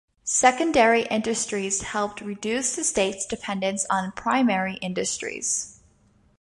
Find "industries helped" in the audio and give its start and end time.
1.03-2.21